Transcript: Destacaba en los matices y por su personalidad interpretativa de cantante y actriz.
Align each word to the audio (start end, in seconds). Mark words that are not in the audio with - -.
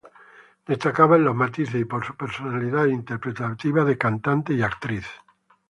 Destacaba 0.65 1.15
en 1.15 1.25
los 1.25 1.35
matices 1.35 1.75
y 1.75 1.85
por 1.85 2.03
su 2.03 2.15
personalidad 2.15 2.85
interpretativa 2.87 3.85
de 3.85 3.99
cantante 3.99 4.51
y 4.55 4.63
actriz. 4.63 5.05